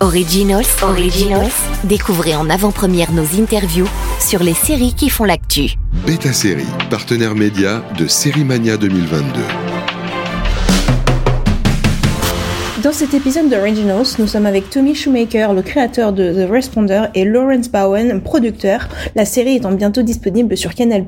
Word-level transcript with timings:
Originals, 0.00 0.66
Originals. 0.82 1.50
Découvrez 1.82 2.36
en 2.36 2.48
avant-première 2.48 3.10
nos 3.12 3.24
interviews 3.40 3.88
sur 4.20 4.44
les 4.44 4.54
séries 4.54 4.94
qui 4.94 5.08
font 5.08 5.24
l'actu. 5.24 5.72
Beta 6.06 6.32
Série, 6.32 6.68
partenaire 6.88 7.34
média 7.34 7.82
de 7.98 8.06
Série 8.06 8.44
Mania 8.44 8.76
2022. 8.76 9.40
Dans 12.84 12.92
cet 12.92 13.12
épisode 13.12 13.48
de 13.48 13.56
Originals, 13.56 14.06
nous 14.20 14.28
sommes 14.28 14.46
avec 14.46 14.70
Tommy 14.70 14.94
Shoemaker, 14.94 15.52
le 15.52 15.62
créateur 15.62 16.12
de 16.12 16.32
The 16.32 16.48
Responder, 16.48 17.06
et 17.16 17.24
Lawrence 17.24 17.68
Bowen, 17.68 18.20
producteur, 18.20 18.88
la 19.16 19.24
série 19.24 19.56
étant 19.56 19.72
bientôt 19.72 20.02
disponible 20.02 20.56
sur 20.56 20.76
Canal+. 20.76 21.04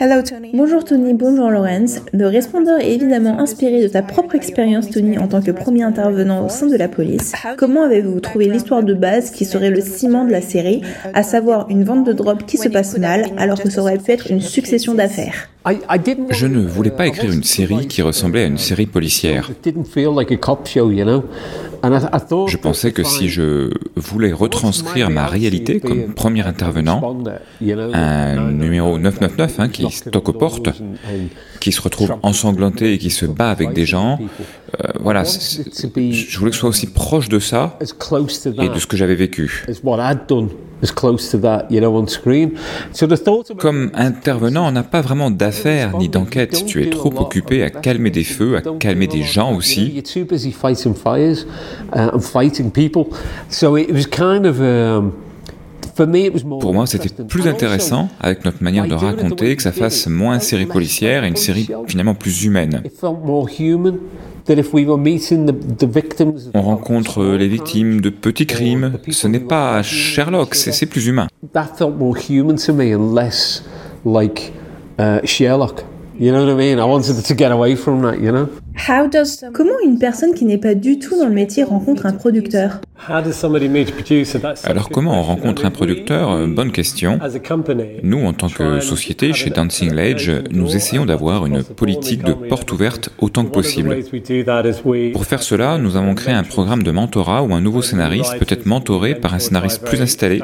Hello 0.00 0.22
Tony. 0.22 0.52
Bonjour 0.54 0.84
Tony, 0.84 1.12
bonjour 1.12 1.50
Lawrence. 1.50 2.00
The 2.14 2.22
Responder 2.22 2.78
est 2.80 2.94
évidemment 2.94 3.38
inspiré 3.38 3.82
de 3.82 3.88
ta 3.88 4.00
propre 4.00 4.34
expérience 4.34 4.88
Tony 4.88 5.18
en 5.18 5.28
tant 5.28 5.42
que 5.42 5.50
premier 5.50 5.82
intervenant 5.82 6.46
au 6.46 6.48
sein 6.48 6.66
de 6.66 6.76
la 6.76 6.88
police. 6.88 7.34
Comment 7.58 7.82
avez-vous 7.82 8.18
trouvé 8.20 8.46
l'histoire 8.46 8.82
de 8.82 8.94
base 8.94 9.30
qui 9.30 9.44
serait 9.44 9.68
le 9.68 9.82
ciment 9.82 10.24
de 10.24 10.32
la 10.32 10.40
série, 10.40 10.80
à 11.12 11.22
savoir 11.22 11.66
une 11.68 11.84
vente 11.84 12.06
de 12.06 12.14
drogue 12.14 12.46
qui 12.46 12.56
se 12.56 12.70
passe 12.70 12.96
mal 12.96 13.26
alors 13.36 13.60
que 13.60 13.68
ça 13.68 13.82
aurait 13.82 13.98
pu 13.98 14.12
être 14.12 14.30
une 14.30 14.40
succession 14.40 14.94
d'affaires? 14.94 15.50
Je 15.66 16.46
ne 16.46 16.66
voulais 16.66 16.90
pas 16.90 17.06
écrire 17.06 17.30
une 17.30 17.44
série 17.44 17.86
qui 17.86 18.00
ressemblait 18.00 18.44
à 18.44 18.46
une 18.46 18.58
série 18.58 18.86
policière. 18.86 19.50
Je 21.82 22.56
pensais 22.56 22.92
que 22.92 23.02
si 23.02 23.28
je 23.28 23.70
voulais 23.96 24.32
retranscrire 24.32 25.10
ma 25.10 25.26
réalité 25.26 25.80
comme 25.80 26.14
premier 26.14 26.46
intervenant, 26.46 27.16
un 27.60 28.52
numéro 28.52 28.98
999 28.98 29.60
hein, 29.60 29.68
qui 29.68 29.86
toque 30.10 30.28
aux 30.28 30.32
portes, 30.32 30.70
qui 31.62 31.70
se 31.70 31.80
retrouve 31.80 32.16
ensanglanté 32.22 32.92
et 32.94 32.98
qui 32.98 33.10
se 33.10 33.24
bat 33.24 33.50
avec 33.50 33.72
des 33.72 33.86
gens, 33.86 34.18
euh, 34.18 34.88
voilà, 35.00 35.22
je 35.24 36.38
voulais 36.38 36.50
que 36.50 36.56
ce 36.56 36.60
soit 36.60 36.68
aussi 36.68 36.88
proche 36.88 37.28
de 37.28 37.38
ça 37.38 37.78
et 37.80 38.68
de 38.68 38.78
ce 38.80 38.86
que 38.88 38.96
j'avais 38.96 39.14
vécu. 39.14 39.64
Comme 43.60 43.92
intervenant, 43.94 44.66
on 44.66 44.72
n'a 44.72 44.82
pas 44.82 45.00
vraiment 45.00 45.30
d'affaires 45.30 45.96
ni 45.98 46.08
d'enquête. 46.08 46.64
Tu 46.66 46.82
es 46.82 46.90
trop 46.90 47.14
occupé 47.20 47.62
à 47.62 47.70
calmer 47.70 48.10
des 48.10 48.24
feux, 48.24 48.56
à 48.56 48.62
calmer 48.80 49.06
des 49.06 49.22
gens 49.22 49.54
aussi. 49.54 50.02
Pour 56.60 56.74
moi, 56.74 56.86
c'était 56.86 57.08
plus 57.24 57.46
intéressant 57.46 58.08
avec 58.20 58.44
notre 58.44 58.62
manière 58.62 58.86
de 58.86 58.94
raconter 58.94 59.56
que 59.56 59.62
ça 59.62 59.72
fasse 59.72 60.06
moins 60.06 60.38
série 60.38 60.66
policière 60.66 61.24
et 61.24 61.28
une 61.28 61.36
série 61.36 61.68
finalement 61.86 62.14
plus 62.14 62.44
humaine. 62.44 62.82
On 66.54 66.62
rencontre 66.62 67.24
les 67.24 67.48
victimes 67.48 68.00
de 68.00 68.10
petits 68.10 68.46
crimes. 68.46 68.92
Ce 69.10 69.28
n'est 69.28 69.40
pas 69.40 69.82
Sherlock, 69.82 70.54
c'est 70.54 70.86
plus 70.86 71.06
humain. 71.06 71.28
Sherlock. 75.24 75.84
You 76.20 76.30
know 76.30 76.44
what 76.44 76.52
I 76.52 76.54
mean? 76.54 76.78
I 76.78 76.84
wanted 76.84 77.22
to 77.24 77.34
get 77.34 77.50
away 77.50 77.74
from 77.74 78.02
that, 78.02 78.20
you 78.20 78.30
know? 78.30 78.48
Comment 79.52 79.78
une 79.84 79.98
personne 79.98 80.34
qui 80.34 80.44
n'est 80.44 80.58
pas 80.58 80.74
du 80.74 80.98
tout 80.98 81.18
dans 81.18 81.26
le 81.26 81.32
métier 81.32 81.62
rencontre 81.62 82.06
un 82.06 82.12
producteur 82.12 82.80
Alors 84.64 84.88
comment 84.90 85.18
on 85.18 85.22
rencontre 85.22 85.64
un 85.64 85.70
producteur? 85.70 86.46
Bonne 86.48 86.72
question. 86.72 87.18
Nous, 88.02 88.24
en 88.24 88.32
tant 88.32 88.48
que 88.48 88.80
société, 88.80 89.32
chez 89.32 89.50
Dancing 89.50 89.92
Ledge, 89.92 90.30
nous 90.50 90.76
essayons 90.76 91.04
d'avoir 91.04 91.46
une 91.46 91.62
politique 91.62 92.22
de 92.22 92.32
porte 92.32 92.70
ouverte 92.72 93.10
autant 93.18 93.44
que 93.44 93.50
possible. 93.50 93.96
Pour 95.12 95.24
faire 95.26 95.42
cela, 95.42 95.78
nous 95.78 95.96
avons 95.96 96.14
créé 96.14 96.34
un 96.34 96.44
programme 96.44 96.82
de 96.82 96.90
mentorat 96.90 97.42
où 97.42 97.54
un 97.54 97.60
nouveau 97.60 97.82
scénariste 97.82 98.38
peut 98.38 98.46
être 98.48 98.66
mentoré 98.66 99.14
par 99.14 99.34
un 99.34 99.38
scénariste 99.38 99.84
plus 99.84 100.00
installé. 100.00 100.40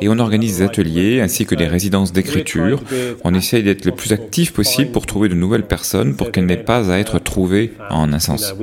Et 0.00 0.08
on 0.08 0.18
organise 0.18 0.58
des 0.58 0.62
ateliers 0.62 1.20
ainsi 1.20 1.46
que 1.46 1.54
des 1.54 1.66
résidences 1.66 2.12
d'écriture. 2.12 2.80
On 3.24 3.34
essaye 3.34 3.62
d'être 3.62 3.84
le 3.84 3.92
plus 3.92 4.12
actif 4.12 4.52
possible 4.52 4.92
pour 4.92 5.06
trouver 5.06 5.28
de 5.28 5.34
nouvelles 5.34 5.65
personne 5.66 6.14
pour 6.14 6.30
qu'elle 6.32 6.46
n'ait 6.46 6.56
pas 6.56 6.90
à 6.90 6.98
être 6.98 7.18
trouvée 7.18 7.72
en 7.90 8.12
un 8.12 8.18
sens. 8.18 8.54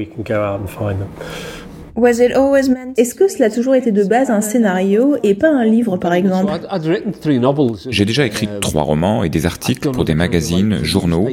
Est-ce 1.95 3.13
que 3.13 3.27
cela 3.27 3.45
a 3.45 3.49
toujours 3.51 3.75
été 3.75 3.91
de 3.91 4.03
base 4.03 4.31
un 4.31 4.41
scénario 4.41 5.15
et 5.21 5.35
pas 5.35 5.49
un 5.49 5.63
livre, 5.63 5.97
par 5.97 6.13
exemple? 6.13 6.51
J'ai 7.89 8.05
déjà 8.05 8.25
écrit 8.25 8.49
trois 8.61 8.81
romans 8.81 9.23
et 9.23 9.29
des 9.29 9.45
articles 9.45 9.91
pour 9.91 10.03
des 10.03 10.15
magazines, 10.15 10.83
journaux. 10.83 11.29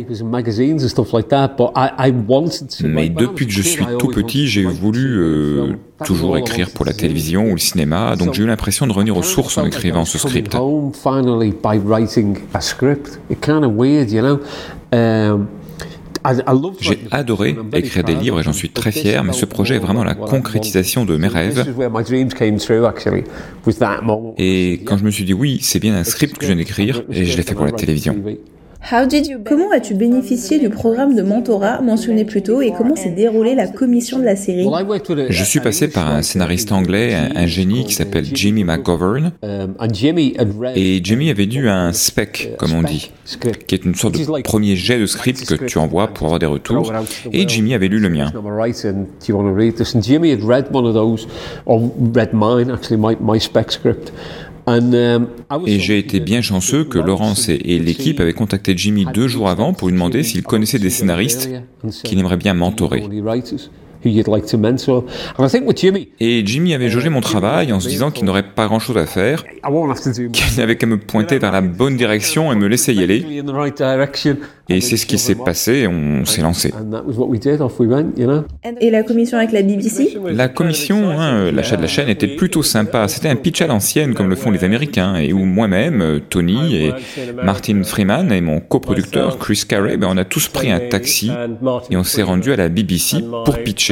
Mais 2.84 3.08
depuis 3.08 3.46
que 3.46 3.52
je 3.52 3.62
suis 3.62 3.84
tout 3.98 4.08
petit, 4.08 4.48
j'ai 4.48 4.64
voulu 4.64 5.18
euh, 5.18 5.72
toujours 6.04 6.36
écrire 6.36 6.70
pour 6.70 6.84
la 6.84 6.92
télévision 6.92 7.46
ou 7.46 7.52
le 7.52 7.58
cinéma, 7.58 8.16
donc 8.16 8.34
j'ai 8.34 8.42
eu 8.42 8.46
l'impression 8.46 8.86
de 8.86 8.92
revenir 8.92 9.16
aux 9.16 9.22
sources 9.22 9.56
en 9.56 9.64
écrivant 9.64 10.04
ce 10.04 10.18
script. 10.18 10.54
J'ai 16.80 17.00
adoré 17.10 17.56
écrire 17.72 18.04
des 18.04 18.14
livres 18.14 18.40
et 18.40 18.42
j'en 18.42 18.52
suis 18.52 18.70
très 18.70 18.92
fier, 18.92 19.24
mais 19.24 19.32
ce 19.32 19.46
projet 19.46 19.76
est 19.76 19.80
vraiment 19.80 20.04
la 20.04 20.14
concrétisation 20.14 21.04
de 21.04 21.16
mes 21.16 21.28
rêves. 21.28 21.74
Et 24.38 24.80
quand 24.84 24.98
je 24.98 25.04
me 25.04 25.10
suis 25.10 25.24
dit 25.24 25.34
oui, 25.34 25.58
c'est 25.62 25.80
bien 25.80 25.96
un 25.96 26.04
script 26.04 26.36
que 26.36 26.42
je 26.42 26.48
viens 26.48 26.56
d'écrire, 26.56 27.02
et 27.10 27.24
je 27.24 27.36
l'ai 27.36 27.42
fait 27.42 27.54
pour 27.54 27.64
la 27.64 27.72
télévision. 27.72 28.16
Comment 29.44 29.70
as-tu 29.72 29.94
bénéficié 29.94 30.58
du 30.58 30.68
programme 30.68 31.14
de 31.14 31.22
mentorat 31.22 31.80
mentionné 31.80 32.24
plus 32.24 32.42
tôt 32.42 32.60
et 32.60 32.72
comment 32.76 32.96
s'est 32.96 33.10
déroulée 33.10 33.54
la 33.54 33.66
commission 33.66 34.18
de 34.18 34.24
la 34.24 34.36
série 34.36 34.66
Je 35.28 35.44
suis 35.44 35.60
passé 35.60 35.88
par 35.88 36.10
un 36.10 36.22
scénariste 36.22 36.72
anglais, 36.72 37.14
un, 37.14 37.46
génie 37.46 37.84
qui 37.84 37.94
s'appelle 37.94 38.24
Jimmy 38.32 38.64
McGovern. 38.64 39.32
Et 40.74 41.00
Jimmy 41.02 41.30
avait 41.30 41.46
dû 41.46 41.68
un 41.68 41.92
spec, 41.92 42.54
comme 42.58 42.72
on 42.72 42.82
dit, 42.82 43.10
qui 43.66 43.74
est 43.74 43.84
une 43.84 43.94
sorte 43.94 44.18
de 44.18 44.42
premier 44.42 44.76
jet 44.76 44.98
de 44.98 45.06
script 45.06 45.44
que 45.46 45.64
tu 45.64 45.78
envoies 45.78 46.08
pour 46.08 46.26
avoir 46.26 46.38
des 46.38 46.46
retours. 46.46 46.92
Et 47.32 47.46
Jimmy 47.46 47.74
avait 47.74 47.88
lu 47.88 47.98
le 47.98 48.08
mien. 48.08 48.32
Script. 54.76 54.94
Um, 54.94 55.26
et 55.66 55.78
j'ai 55.78 55.98
été 55.98 56.20
bien 56.20 56.40
chanceux 56.42 56.84
que 56.84 56.98
Laurence 56.98 57.48
et, 57.48 57.78
l'équipe 57.78 58.20
avaient 58.20 58.32
contacté 58.32 58.74
Jimmy 58.76 59.06
deux 59.12 59.28
jours 59.28 59.48
avant 59.48 59.72
pour 59.72 59.88
lui 59.88 59.94
demander 59.94 60.22
s'il 60.22 60.42
connaissait 60.42 60.78
des 60.78 60.90
scénaristes 60.90 61.50
qu'il 62.04 62.18
aimerait 62.18 62.36
bien 62.36 62.54
mentorer. 62.54 63.02
Et 66.20 66.46
Jimmy 66.46 66.74
avait 66.74 66.88
jaugé 66.88 67.08
mon 67.08 67.20
travail 67.20 67.72
en 67.72 67.80
se 67.80 67.88
disant 67.88 68.10
qu'il 68.10 68.24
n'aurait 68.24 68.42
pas 68.54 68.66
grand-chose 68.66 68.96
à 68.96 69.06
faire, 69.06 69.44
qu'il 70.32 70.56
n'avait 70.58 70.76
qu'à 70.76 70.86
me 70.86 70.98
pointer 70.98 71.38
vers 71.38 71.52
la 71.52 71.60
bonne 71.60 71.96
direction 71.96 72.52
et 72.52 72.56
me 72.56 72.66
laisser 72.66 72.94
y 72.94 73.02
aller. 73.02 73.42
Et 74.68 74.80
c'est 74.80 74.96
ce 74.96 75.04
qui 75.04 75.18
s'est 75.18 75.34
passé, 75.34 75.88
on 75.88 76.24
s'est 76.24 76.42
lancé. 76.42 76.72
Et 78.80 78.90
la 78.90 79.02
commission 79.02 79.38
avec 79.38 79.52
la 79.52 79.62
BBC 79.62 80.16
La 80.30 80.48
commission, 80.48 81.10
hein, 81.10 81.50
l'achat 81.50 81.76
de 81.76 81.82
la 81.82 81.88
chaîne 81.88 82.08
était 82.08 82.28
plutôt 82.28 82.62
sympa. 82.62 83.08
C'était 83.08 83.28
un 83.28 83.36
pitch 83.36 83.60
à 83.62 83.66
l'ancienne, 83.66 84.14
comme 84.14 84.28
le 84.28 84.36
font 84.36 84.50
les 84.50 84.62
Américains, 84.62 85.16
et 85.16 85.32
où 85.32 85.44
moi-même, 85.44 86.20
Tony 86.28 86.76
et 86.76 86.92
Martin 87.42 87.82
Freeman 87.82 88.30
et 88.32 88.40
mon 88.40 88.60
coproducteur 88.60 89.38
Chris 89.38 89.64
Carey, 89.68 89.96
ben, 89.96 90.08
on 90.10 90.16
a 90.16 90.24
tous 90.24 90.48
pris 90.48 90.70
un 90.70 90.78
taxi 90.78 91.30
et 91.90 91.96
on 91.96 92.04
s'est 92.04 92.22
rendu 92.22 92.52
à 92.52 92.56
la 92.56 92.68
BBC 92.68 93.18
pour 93.44 93.58
pitcher. 93.58 93.89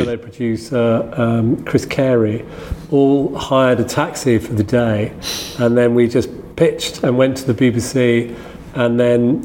Chris 1.65 1.87
Carey 1.87 2.45
all 2.91 3.35
hired 3.37 3.81
a 3.81 3.85
taxi 3.85 4.39
for 4.39 4.55
the 4.55 4.65
day, 4.65 5.13
and 5.59 5.77
then 5.77 5.95
we 5.95 6.09
just 6.09 6.31
pitched 6.57 7.03
and 7.05 7.17
went 7.17 7.37
to 7.39 7.53
the 7.53 7.55
BBC. 7.55 8.35
And 8.75 8.99
then 8.99 9.41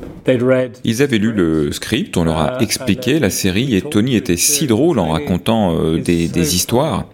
ils 0.84 1.02
avaient 1.02 1.18
lu 1.18 1.32
le 1.32 1.72
script, 1.72 2.16
on 2.16 2.24
leur 2.24 2.38
a 2.38 2.62
expliqué 2.62 3.20
la 3.20 3.30
série 3.30 3.76
et 3.76 3.82
Tony 3.82 4.16
était 4.16 4.38
si 4.38 4.68
drôle 4.68 5.00
en 5.00 5.10
racontant 5.10 5.76
euh, 5.76 6.00
des, 6.00 6.28
des, 6.30 6.56
histoires. 6.56 7.06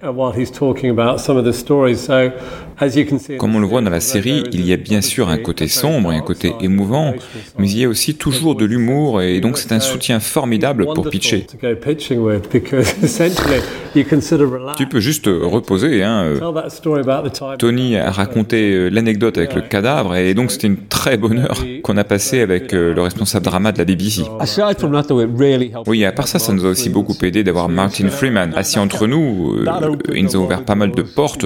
Comme 3.37 3.55
on 3.55 3.59
le 3.59 3.67
voit 3.67 3.81
dans 3.81 3.89
la 3.89 3.99
série, 3.99 4.43
il 4.51 4.65
y 4.65 4.73
a 4.73 4.77
bien 4.77 5.01
sûr 5.01 5.29
un 5.29 5.37
côté 5.37 5.67
sombre 5.67 6.13
et 6.13 6.15
un 6.15 6.21
côté 6.21 6.53
émouvant, 6.61 7.13
mais 7.57 7.69
il 7.69 7.77
y 7.77 7.85
a 7.85 7.89
aussi 7.89 8.15
toujours 8.15 8.55
de 8.55 8.65
l'humour 8.65 9.21
et 9.21 9.41
donc 9.41 9.57
c'est 9.57 9.71
un 9.71 9.79
soutien 9.79 10.19
formidable 10.19 10.85
pour 10.93 11.09
pitcher. 11.09 11.45
Tu 14.77 14.87
peux 14.87 14.99
juste 14.99 15.25
reposer. 15.27 16.03
Hein. 16.03 16.23
Euh, 16.23 17.57
Tony 17.57 17.97
a 17.97 18.11
raconté 18.11 18.71
euh, 18.71 18.89
l'anecdote 18.89 19.37
avec 19.37 19.55
le 19.55 19.61
cadavre 19.61 20.15
et 20.15 20.33
donc 20.33 20.51
c'était 20.51 20.67
une 20.67 20.87
très 20.87 21.17
bonne 21.17 21.39
heure 21.39 21.63
qu'on 21.83 21.97
a 21.97 22.03
passée 22.03 22.41
avec 22.41 22.71
le 22.71 23.01
responsable 23.01 23.45
drama 23.45 23.71
de 23.71 23.77
la 23.77 23.85
BBC. 23.85 24.23
Oui, 25.87 26.05
à 26.05 26.11
part 26.11 26.27
ça, 26.27 26.39
ça 26.39 26.53
nous 26.53 26.65
a 26.65 26.69
aussi 26.69 26.89
beaucoup 26.89 27.15
aidé 27.23 27.43
d'avoir 27.43 27.69
Martin 27.69 28.09
Freeman 28.09 28.53
assis 28.55 28.79
entre 28.79 29.07
nous. 29.07 29.55
Euh, 29.57 29.95
il 30.13 30.23
nous 30.23 30.35
a 30.35 30.39
ouvert 30.39 30.63
pas 30.63 30.75
mal 30.75 30.91
de 30.91 31.01
portes, 31.01 31.45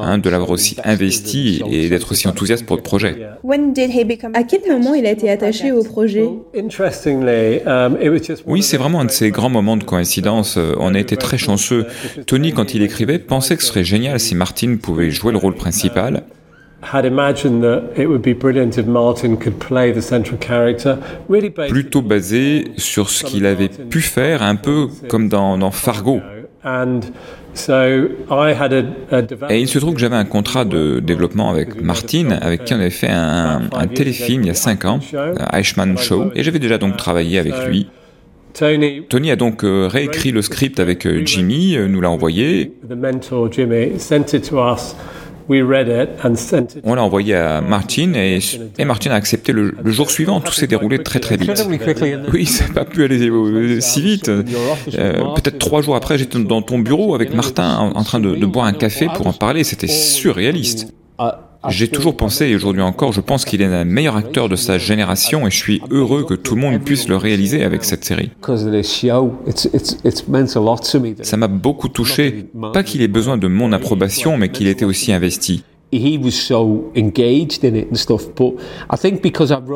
hein, 0.00 0.18
de 0.18 0.30
l'avoir 0.30 0.50
aussi 0.62 0.76
investi 0.84 1.62
et 1.68 1.88
d'être 1.88 2.12
aussi 2.12 2.28
enthousiaste 2.28 2.64
pour 2.64 2.76
le 2.76 2.82
projet. 2.82 3.16
À 4.34 4.42
quel 4.44 4.60
moment 4.70 4.94
il 4.94 5.06
a 5.06 5.10
été 5.10 5.28
attaché 5.28 5.72
au 5.72 5.82
projet? 5.82 6.28
Oui, 8.46 8.62
c'est 8.62 8.76
vraiment 8.76 9.00
un 9.00 9.04
de 9.06 9.10
ces 9.10 9.30
grands 9.30 9.50
moments 9.50 9.76
de 9.76 9.84
coïncidence. 9.84 10.58
On 10.78 10.94
a 10.94 11.00
été 11.00 11.16
très 11.16 11.38
chanceux. 11.38 11.86
Tony, 12.26 12.52
quand 12.52 12.74
il 12.74 12.82
écrivait, 12.82 13.18
pensait 13.18 13.56
que 13.56 13.62
ce 13.62 13.68
serait 13.68 13.84
génial 13.84 14.20
si 14.20 14.34
Martin 14.34 14.76
pouvait 14.80 15.10
jouer 15.10 15.32
le 15.32 15.38
rôle 15.38 15.54
principal. 15.54 16.22
Plutôt 21.68 22.02
basé 22.02 22.64
sur 22.76 23.10
ce 23.10 23.24
qu'il 23.24 23.46
avait 23.46 23.68
pu 23.68 24.00
faire, 24.00 24.42
un 24.42 24.56
peu 24.56 24.88
comme 25.08 25.28
dans, 25.28 25.58
dans 25.58 25.70
Fargo. 25.70 26.20
Et 29.50 29.60
il 29.60 29.68
se 29.68 29.78
trouve 29.78 29.94
que 29.94 30.00
j'avais 30.00 30.16
un 30.16 30.24
contrat 30.24 30.64
de 30.64 31.00
développement 31.00 31.50
avec 31.50 31.80
Martin, 31.82 32.30
avec 32.30 32.64
qui 32.64 32.74
on 32.74 32.76
avait 32.78 32.90
fait 32.90 33.10
un, 33.10 33.62
un 33.72 33.86
téléfilm 33.86 34.42
il 34.42 34.46
y 34.46 34.50
a 34.50 34.54
5 34.54 34.84
ans, 34.84 35.00
Eichmann 35.52 35.98
Show, 35.98 36.30
et 36.34 36.42
j'avais 36.42 36.58
déjà 36.58 36.78
donc 36.78 36.96
travaillé 36.96 37.38
avec 37.38 37.54
lui. 37.66 37.88
Tony 39.08 39.30
a 39.30 39.36
donc 39.36 39.64
euh, 39.64 39.88
réécrit 39.90 40.30
le 40.30 40.42
script 40.42 40.78
avec 40.78 41.06
euh, 41.06 41.22
Jimmy, 41.24 41.74
euh, 41.76 41.88
nous 41.88 42.00
l'a 42.00 42.10
envoyé. 42.10 42.72
On 46.84 46.94
l'a 46.94 47.02
envoyé 47.02 47.34
à 47.34 47.60
Martin 47.60 48.12
et, 48.14 48.38
et, 48.78 48.84
Martin 48.84 49.10
a 49.10 49.14
accepté 49.14 49.52
le, 49.52 49.74
le 49.82 49.90
jour 49.90 50.10
suivant. 50.10 50.40
Tout 50.40 50.52
s'est 50.52 50.66
déroulé 50.66 51.02
très 51.02 51.20
très 51.20 51.36
vite. 51.36 51.48
Oui, 52.32 52.46
ça 52.46 52.66
n'a 52.66 52.74
pas 52.74 52.84
pu 52.84 53.04
aller 53.04 53.28
euh, 53.28 53.80
si 53.80 54.00
vite. 54.02 54.28
Euh, 54.28 54.42
Peut-être 55.34 55.58
trois 55.58 55.82
jours 55.82 55.96
après, 55.96 56.18
j'étais 56.18 56.38
dans 56.38 56.62
ton 56.62 56.78
bureau 56.78 57.14
avec 57.14 57.34
Martin 57.34 57.76
en, 57.78 57.92
en 57.98 58.04
train 58.04 58.20
de, 58.20 58.34
de 58.34 58.46
boire 58.46 58.66
un 58.66 58.72
café 58.72 59.08
pour 59.14 59.26
en 59.26 59.32
parler. 59.32 59.64
C'était 59.64 59.86
surréaliste. 59.88 60.92
J'ai 61.68 61.88
toujours 61.88 62.16
pensé, 62.16 62.46
et 62.46 62.54
aujourd'hui 62.54 62.82
encore, 62.82 63.12
je 63.12 63.20
pense 63.20 63.44
qu'il 63.44 63.62
est 63.62 63.66
un 63.66 63.84
meilleur 63.84 64.16
acteur 64.16 64.48
de 64.48 64.56
sa 64.56 64.78
génération 64.78 65.46
et 65.46 65.50
je 65.50 65.56
suis 65.56 65.80
heureux 65.90 66.24
que 66.24 66.34
tout 66.34 66.54
le 66.56 66.60
monde 66.60 66.80
puisse 66.80 67.08
le 67.08 67.16
réaliser 67.16 67.62
avec 67.62 67.84
cette 67.84 68.04
série. 68.04 68.30
Ça 71.22 71.36
m'a 71.36 71.48
beaucoup 71.48 71.88
touché, 71.88 72.46
pas 72.72 72.82
qu'il 72.82 73.02
ait 73.02 73.08
besoin 73.08 73.38
de 73.38 73.46
mon 73.46 73.72
approbation, 73.72 74.36
mais 74.36 74.48
qu'il 74.50 74.66
était 74.66 74.84
aussi 74.84 75.12
investi. 75.12 75.62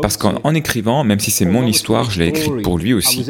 Parce 0.00 0.16
qu'en 0.16 0.54
écrivant, 0.54 1.04
même 1.04 1.20
si 1.20 1.30
c'est 1.30 1.44
mon 1.44 1.66
histoire, 1.66 2.10
je 2.10 2.20
l'ai 2.20 2.28
écrite 2.28 2.62
pour 2.62 2.78
lui 2.78 2.94
aussi. 2.94 3.22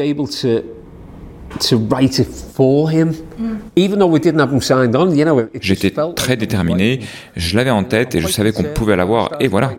J'étais 5.60 5.92
très 6.14 6.36
déterminé, 6.38 7.00
je 7.36 7.56
l'avais 7.56 7.68
en 7.70 7.84
tête 7.84 8.14
et 8.14 8.20
je 8.20 8.28
savais 8.28 8.52
qu'on 8.52 8.62
pouvait 8.62 8.96
l'avoir, 8.96 9.32
et 9.38 9.48
voilà. 9.48 9.72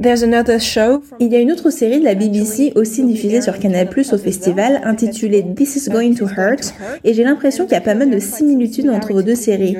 Il 0.00 1.32
y 1.32 1.36
a 1.36 1.38
une 1.38 1.52
autre 1.52 1.70
série 1.70 2.00
de 2.00 2.04
la 2.04 2.14
BBC 2.14 2.72
aussi 2.74 3.04
diffusée 3.04 3.40
sur 3.40 3.58
Canal 3.58 3.88
Plus 3.88 4.12
au 4.12 4.18
festival 4.18 4.80
intitulée 4.84 5.44
This 5.54 5.76
is 5.76 5.90
Going 5.90 6.14
to 6.14 6.26
Hurt 6.26 6.74
et 7.04 7.14
j'ai 7.14 7.24
l'impression 7.24 7.64
qu'il 7.64 7.74
y 7.74 7.76
a 7.76 7.80
pas 7.80 7.94
mal 7.94 8.10
de 8.10 8.18
similitudes 8.18 8.90
entre 8.90 9.12
vos 9.12 9.22
deux 9.22 9.34
séries. 9.34 9.76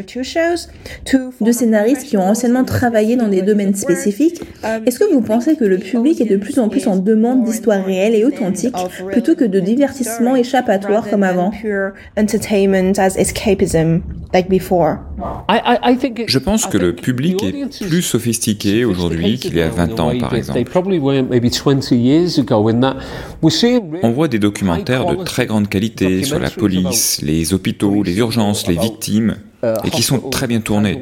Deux 1.41 1.53
scénaristes 1.53 2.05
qui 2.05 2.17
ont 2.17 2.23
anciennement 2.23 2.65
travaillé 2.65 3.17
dans 3.17 3.29
des 3.29 3.43
domaines 3.43 3.75
spécifiques. 3.75 4.41
Est-ce 4.87 4.99
que 4.99 5.13
vous 5.13 5.21
pensez 5.21 5.57
que 5.57 5.65
le 5.65 5.79
public 5.79 6.21
est 6.21 6.27
de 6.27 6.37
plus 6.37 6.59
en 6.59 6.69
plus 6.69 6.87
en 6.87 6.97
demande 6.97 7.45
d'histoires 7.45 7.85
réelles 7.85 8.15
et 8.15 8.25
authentiques 8.25 8.77
plutôt 9.11 9.35
que 9.35 9.45
de 9.45 9.61
divertissements 9.61 10.37
échappatoires 10.37 11.09
comme 11.09 11.23
avant? 11.23 11.51
Je 16.27 16.39
pense 16.39 16.67
que 16.67 16.79
le 16.79 16.95
public 16.95 17.43
est 17.43 17.87
plus 17.87 18.03
sophistiqué 18.03 18.85
aujourd'hui 18.85 19.39
qu'il 19.39 19.57
y 19.57 19.63
a 19.63 19.69
20 19.69 20.01
ans, 20.01 20.04
par 20.21 20.35
exemple. 20.35 20.59
On 24.03 24.11
voit 24.11 24.29
des 24.29 24.39
documentaires 24.39 25.07
de 25.07 25.23
très 25.25 25.47
grande 25.47 25.69
qualité 25.69 26.25
sur 26.25 26.39
la 26.39 26.51
police, 26.51 27.21
les 27.23 27.53
hôpitaux, 27.55 28.03
les 28.03 28.19
urgences, 28.19 28.67
les 28.67 28.77
victimes, 28.77 29.37
et 29.85 29.91
qui 29.91 30.03
sont 30.03 30.19
très 30.31 30.47
bien 30.47 30.61
tournés. 30.61 31.01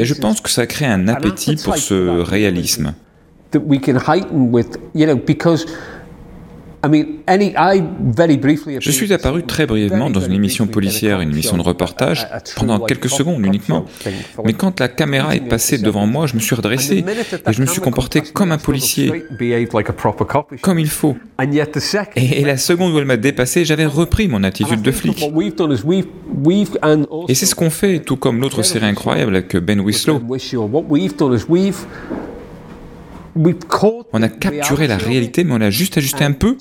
Et 0.00 0.04
je 0.04 0.14
pense 0.14 0.40
que 0.40 0.50
ça 0.50 0.66
crée 0.66 0.86
un 0.86 1.08
appétit 1.08 1.56
pour 1.56 1.76
ce 1.76 2.20
réalisme. 2.20 2.94
Je 8.80 8.90
suis 8.90 9.12
apparu 9.12 9.44
très 9.44 9.66
brièvement 9.66 10.10
dans 10.10 10.20
une 10.20 10.32
émission 10.32 10.66
policière, 10.66 11.20
une 11.20 11.30
émission 11.30 11.56
de 11.56 11.62
reportage, 11.62 12.26
pendant 12.56 12.80
quelques 12.80 13.08
secondes 13.08 13.44
uniquement. 13.44 13.84
Mais 14.44 14.52
quand 14.52 14.80
la 14.80 14.88
caméra 14.88 15.36
est 15.36 15.48
passée 15.48 15.78
devant 15.78 16.06
moi, 16.06 16.26
je 16.26 16.34
me 16.34 16.40
suis 16.40 16.54
redressé 16.56 17.04
et 17.46 17.52
je 17.52 17.60
me 17.60 17.66
suis 17.66 17.80
comporté 17.80 18.20
comme 18.20 18.52
un 18.52 18.58
policier, 18.58 19.12
comme 20.60 20.78
il 20.78 20.88
faut. 20.88 21.16
Et 22.16 22.44
la 22.44 22.56
seconde 22.56 22.92
où 22.92 22.98
elle 22.98 23.04
m'a 23.04 23.16
dépassé, 23.16 23.64
j'avais 23.64 23.86
repris 23.86 24.26
mon 24.28 24.42
attitude 24.42 24.82
de 24.82 24.90
flic. 24.90 25.24
Et 27.28 27.34
c'est 27.34 27.46
ce 27.46 27.54
qu'on 27.54 27.70
fait, 27.70 28.00
tout 28.00 28.16
comme 28.16 28.40
l'autre 28.40 28.62
série 28.62 28.86
incroyable 28.86 29.36
avec 29.36 29.56
Ben 29.56 29.80
Whislow. 29.80 30.20
On 33.34 34.22
a 34.22 34.28
capturé 34.28 34.86
la 34.86 34.96
réalité, 34.96 35.44
mais 35.44 35.54
on 35.54 35.58
l'a 35.58 35.70
juste 35.70 35.96
ajusté 35.96 36.24
un 36.24 36.32
peu, 36.32 36.56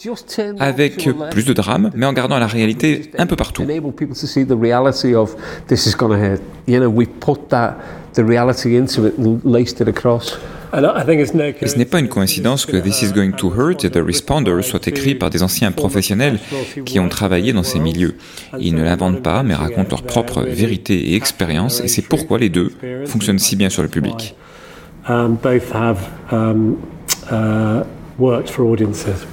avec 0.59 1.09
plus 1.31 1.45
de 1.45 1.53
drame, 1.53 1.91
mais 1.95 2.05
en 2.05 2.13
gardant 2.13 2.39
la 2.39 2.47
réalité 2.47 3.11
un 3.17 3.25
peu 3.25 3.35
partout. 3.35 3.63
Et 3.63 3.81
ce 11.67 11.77
n'est 11.77 11.85
pas 11.85 11.99
une 11.99 12.07
coïncidence 12.07 12.65
que 12.65 12.77
This 12.77 13.01
is 13.01 13.11
Going 13.11 13.31
to 13.31 13.53
Hurt 13.53 13.83
et 13.83 13.89
The 13.89 13.97
Responder 13.97 14.61
soient 14.61 14.79
écrits 14.85 15.15
par 15.15 15.29
des 15.29 15.43
anciens 15.43 15.73
professionnels 15.73 16.39
qui 16.85 16.99
ont 16.99 17.09
travaillé 17.09 17.51
dans 17.51 17.63
ces 17.63 17.79
milieux. 17.79 18.15
Ils 18.59 18.73
ne 18.73 18.83
l'inventent 18.83 19.21
pas, 19.21 19.43
mais 19.43 19.53
racontent 19.53 19.89
leur 19.89 20.03
propre 20.03 20.43
vérité 20.43 21.11
et 21.11 21.15
expérience, 21.15 21.81
et 21.81 21.89
c'est 21.89 22.03
pourquoi 22.03 22.39
les 22.39 22.49
deux 22.49 22.71
fonctionnent 23.05 23.39
si 23.39 23.57
bien 23.57 23.69
sur 23.69 23.83
le 23.83 23.89
public. 23.89 24.35
Um, 25.11 25.35
both 25.35 25.73
have 25.73 25.97
um, 26.31 26.77
uh, 27.29 27.83
worked 28.17 28.49
for 28.49 28.63
audiences. 28.63 29.25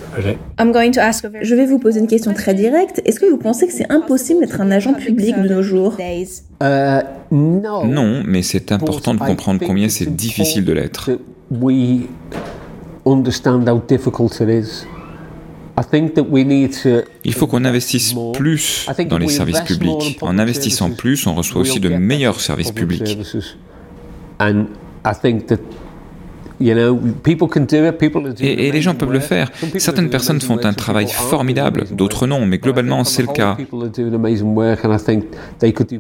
I'm 0.59 0.73
going 0.73 0.91
to 0.93 1.01
ask 1.01 1.25
Je 1.41 1.55
vais 1.55 1.67
vous 1.67 1.79
poser 1.79 2.01
une 2.01 2.09
question 2.09 2.35
très 2.35 2.53
directe. 2.53 3.01
Est-ce 3.05 3.21
que 3.21 3.27
vous 3.27 3.37
pensez 3.37 3.69
que 3.69 3.73
c'est 3.73 3.91
impossible 3.93 4.41
d'être 4.41 4.61
un 4.61 4.73
agent 4.73 4.95
public 4.95 5.41
de 5.41 5.49
nos 5.49 5.63
jours? 5.63 5.97
Euh, 6.63 7.03
Non, 7.31 8.25
mais 8.27 8.43
c'est 8.43 8.73
important 8.73 9.15
de 9.15 9.21
comprendre 9.21 9.61
combien 9.65 9.89
c'est 9.89 10.17
difficile 10.17 10.65
de 10.65 10.73
l'être. 10.73 11.11
Il 17.25 17.35
faut 17.35 17.47
qu'on 17.47 17.65
investisse 17.65 18.15
plus 18.33 18.89
dans 19.09 19.19
les 19.19 19.29
services 19.29 19.61
publics. 19.61 20.19
En 20.23 20.39
investissant 20.41 20.91
plus, 20.91 21.25
on 21.29 21.35
reçoit 21.37 21.61
aussi 21.61 21.79
de 21.79 21.91
meilleurs 21.91 22.41
services 22.41 22.73
publics. 22.73 23.17
Et, 28.41 28.73
les 28.73 28.83
gens 28.83 28.95
peuvent 28.95 29.13
le 29.13 29.21
faire. 29.21 29.51
Certaines 29.77 30.11
personnes 30.11 30.41
font 30.41 30.59
un 30.65 30.73
travail 30.73 31.09
formidable, 31.09 31.85
d'autres 31.93 32.27
non, 32.27 32.47
mais 32.47 32.59
globalement 32.59 33.05
c'est 33.05 33.23
le 33.23 33.33
cas. 33.33 33.57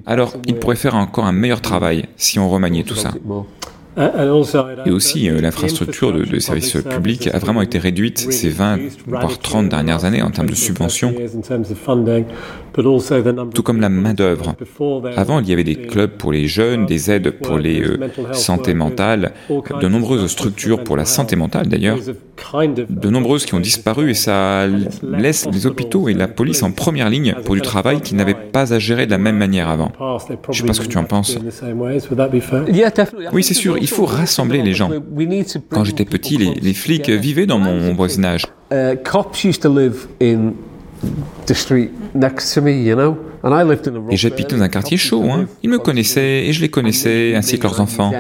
Alors, 0.06 0.34
ils 0.46 0.56
pourraient 0.56 0.76
faire 0.76 0.96
encore 0.96 1.26
un 1.26 1.32
meilleur 1.32 1.60
travail 1.60 2.06
si 2.16 2.38
on 2.38 2.48
remaniait 2.48 2.82
tout 2.82 2.96
ça. 2.96 3.12
Et 4.86 4.90
aussi, 4.90 5.28
euh, 5.28 5.40
l'infrastructure 5.40 6.12
de, 6.12 6.38
services 6.38 6.76
publics 6.88 7.28
a 7.32 7.38
vraiment 7.38 7.62
été 7.62 7.78
réduite 7.78 8.18
ces 8.18 8.48
20, 8.48 8.78
voire 9.06 9.38
30 9.38 9.68
dernières 9.68 10.04
années 10.04 10.22
en 10.22 10.30
termes 10.30 10.48
de 10.48 10.54
subventions, 10.54 11.14
tout 13.54 13.62
comme 13.62 13.80
la 13.80 13.88
main-d'œuvre. 13.88 14.54
Avant, 15.16 15.40
il 15.40 15.48
y 15.48 15.52
avait 15.52 15.64
des 15.64 15.74
clubs 15.74 16.10
pour 16.10 16.32
les 16.32 16.46
jeunes, 16.46 16.86
des 16.86 17.10
aides 17.10 17.30
pour 17.30 17.58
les 17.58 17.82
euh, 17.82 17.98
santé 18.32 18.74
mentale, 18.74 19.32
de 19.48 19.88
nombreuses 19.88 20.30
structures 20.30 20.84
pour 20.84 20.96
la 20.96 21.04
santé 21.04 21.34
mentale 21.34 21.66
d'ailleurs, 21.66 21.98
de 22.88 23.10
nombreuses 23.10 23.46
qui 23.46 23.54
ont 23.54 23.60
disparu 23.60 24.10
et 24.10 24.14
ça 24.14 24.66
laisse 25.02 25.48
les 25.50 25.66
hôpitaux 25.66 26.08
et 26.08 26.14
la 26.14 26.28
police 26.28 26.62
en 26.62 26.70
première 26.70 27.10
ligne 27.10 27.34
pour 27.44 27.54
du 27.54 27.62
travail 27.62 28.00
qu'ils 28.00 28.16
n'avaient 28.16 28.34
pas 28.34 28.72
à 28.72 28.78
gérer 28.78 29.06
de 29.06 29.10
la 29.10 29.18
même 29.18 29.36
manière 29.36 29.68
avant. 29.68 29.90
Je 30.50 30.50
ne 30.50 30.54
sais 30.56 30.64
pas 30.64 30.72
ce 30.72 30.80
que 30.80 30.86
tu 30.86 30.98
en 30.98 31.04
penses. 31.04 31.38
Oui, 33.32 33.42
c'est 33.42 33.54
sûr, 33.54 33.76
il 33.90 33.95
faut 33.95 34.07
rassembler 34.07 34.62
les 34.62 34.75
gens. 34.75 34.90
Quand 35.71 35.85
j'étais 35.85 36.04
petit, 36.04 36.37
les, 36.37 36.54
les, 36.54 36.75
flics 36.75 37.09
vivaient 37.09 37.47
dans 37.47 37.59
mon 37.59 37.95
voisinage. 37.95 38.47
Et 44.11 44.16
j'habitais 44.16 44.57
dans 44.57 44.62
un 44.62 44.68
quartier 44.68 44.97
chaud. 44.97 45.25
Hein. 45.30 45.47
Ils 45.62 45.71
me 45.71 45.78
connaissaient 45.78 46.47
et 46.47 46.52
je 46.52 46.61
les 46.61 46.68
connaissais, 46.68 47.35
ainsi 47.35 47.59
que 47.59 47.64
leurs 47.64 47.80
enfants. 47.80 48.12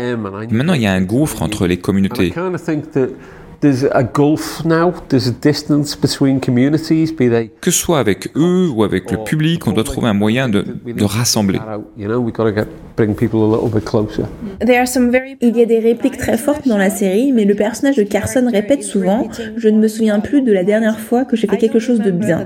Maintenant, 0.50 0.74
il 0.74 0.82
y 0.82 0.86
a 0.86 0.92
un 0.92 1.02
gouffre 1.02 1.42
entre 1.42 1.66
les 1.66 1.76
communautés. 1.76 2.32
Que 7.60 7.70
ce 7.70 7.78
soit 7.78 7.98
avec 7.98 8.30
eux 8.36 8.68
ou 8.68 8.84
avec 8.84 9.10
le 9.10 9.18
public, 9.24 9.66
on 9.66 9.72
doit 9.72 9.84
trouver 9.84 10.08
un 10.08 10.14
moyen 10.14 10.48
de, 10.48 10.64
de 10.86 11.04
rassembler. 11.04 11.58
Il 15.40 15.56
y 15.56 15.62
a 15.62 15.66
des 15.66 15.78
répliques 15.78 16.18
très 16.18 16.36
fortes 16.36 16.66
dans 16.68 16.78
la 16.78 16.90
série, 16.90 17.32
mais 17.32 17.44
le 17.44 17.54
personnage 17.54 17.96
de 17.96 18.02
Carson 18.02 18.48
répète 18.52 18.82
souvent 18.82 19.28
Je 19.56 19.68
ne 19.68 19.78
me 19.78 19.88
souviens 19.88 20.20
plus 20.20 20.42
de 20.42 20.52
la 20.52 20.62
dernière 20.64 20.98
fois 21.00 21.24
que 21.24 21.36
j'ai 21.36 21.46
fait 21.46 21.56
quelque 21.58 21.78
chose 21.80 22.00
de 22.00 22.10
bien. 22.10 22.38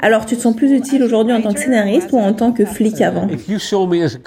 Alors, 0.00 0.26
tu 0.26 0.36
te 0.36 0.40
sens 0.40 0.54
plus 0.56 0.72
utile 0.72 1.02
aujourd'hui 1.02 1.32
en 1.34 1.40
tant 1.42 1.52
que 1.52 1.60
scénariste 1.60 2.08
ou 2.12 2.18
en 2.18 2.32
tant 2.32 2.52
que 2.52 2.64
flic 2.64 3.00
avant? 3.02 3.26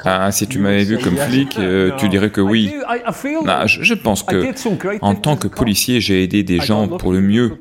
Ah, 0.04 0.32
si 0.32 0.48
tu 0.48 0.60
m'avais 0.60 0.84
vu 0.84 0.98
comme 0.98 1.18
flic, 1.18 1.58
euh, 1.60 1.92
tu 1.98 2.10
dirais 2.10 2.30
que 2.30 2.42
oui. 2.42 2.72
Ah, 3.48 3.66
je, 3.68 3.84
je 3.84 3.94
pense 3.94 4.24
que, 4.24 4.35
en 5.01 5.15
tant 5.15 5.36
que 5.38 5.48
policier, 5.48 6.00
j'ai 6.01 6.24
aidé 6.24 6.44
des 6.44 6.60
gens 6.60 6.88
pour 6.88 7.12
le 7.12 7.22
mieux. 7.22 7.60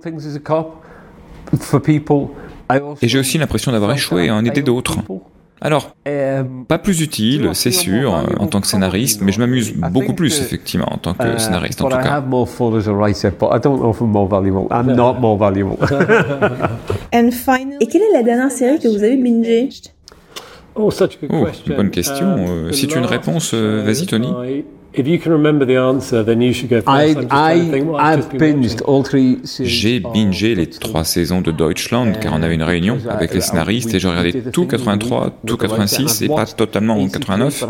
Et 3.02 3.08
j'ai 3.08 3.18
aussi 3.18 3.38
l'impression 3.38 3.72
d'avoir 3.72 3.92
échoué 3.92 4.28
à 4.28 4.34
en 4.34 4.44
aider 4.44 4.62
d'autres. 4.62 4.98
Alors, 5.60 5.94
pas 6.68 6.78
plus 6.78 7.00
utile, 7.00 7.50
c'est 7.54 7.70
sûr, 7.70 8.12
en 8.38 8.46
tant 8.46 8.60
que 8.60 8.66
scénariste, 8.66 9.22
mais 9.22 9.32
je 9.32 9.40
m'amuse 9.40 9.74
beaucoup 9.74 10.14
plus, 10.14 10.40
effectivement, 10.40 10.92
en 10.92 10.98
tant 10.98 11.14
que 11.14 11.38
scénariste, 11.38 11.80
en 11.82 11.88
tout 11.88 11.96
cas. 11.96 12.22
Et 17.80 17.86
quelle 17.86 18.02
est 18.02 18.12
la 18.12 18.22
dernière 18.22 18.50
série 18.50 18.78
que 18.78 18.88
vous 18.88 19.02
avez 19.02 19.16
bingée? 19.16 19.68
Oh, 20.76 20.90
une 21.68 21.76
bonne 21.76 21.90
question. 21.90 22.46
Euh, 22.48 22.72
si 22.72 22.88
tu 22.88 22.96
as 22.96 23.00
une 23.00 23.06
réponse, 23.06 23.52
euh, 23.54 23.84
vas-y, 23.84 24.06
Tony. 24.06 24.32
J'ai 29.60 30.00
bingé 30.00 30.54
les 30.54 30.68
trois 30.68 31.04
saisons 31.04 31.40
de 31.40 31.50
Deutschland 31.50 32.12
car 32.20 32.32
on 32.34 32.42
avait 32.42 32.54
une 32.54 32.62
réunion 32.62 32.98
avec 33.08 33.34
les 33.34 33.40
scénaristes 33.40 33.92
et 33.92 33.98
j'ai 33.98 34.08
regardé 34.08 34.42
tout 34.52 34.66
83, 34.66 35.32
tout 35.44 35.56
86 35.56 36.22
et 36.22 36.28
pas 36.28 36.46
totalement 36.46 36.96
89. 37.08 37.64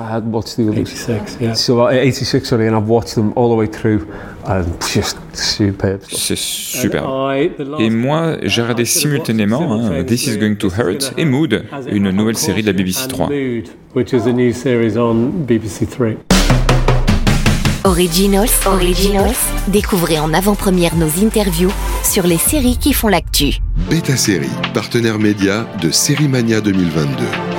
C'est 6.10 6.36
super. 6.36 7.04
Et 7.78 7.88
moi, 7.90 8.36
j'ai 8.42 8.60
regardé 8.60 8.84
simultanément 8.84 9.72
hein, 9.72 10.04
This 10.04 10.26
is 10.26 10.36
Going 10.38 10.56
to 10.56 10.68
Hurt 10.68 11.14
et 11.16 11.24
Mood, 11.24 11.64
une 11.90 12.10
nouvelle 12.10 12.36
série 12.36 12.60
de 12.60 12.66
la 12.66 12.72
BBC 12.74 13.08
3. 13.08 13.28
Originals, 17.84 18.48
Originals, 18.64 19.36
découvrez 19.68 20.18
en 20.18 20.32
avant-première 20.32 20.96
nos 20.96 21.22
interviews 21.22 21.70
sur 22.02 22.26
les 22.26 22.38
séries 22.38 22.78
qui 22.78 22.94
font 22.94 23.08
l'actu. 23.08 23.58
Beta 23.90 24.16
Série, 24.16 24.48
partenaire 24.72 25.18
média 25.18 25.68
de 25.82 25.90
Série 25.90 26.28
Mania 26.28 26.62
2022. 26.62 27.53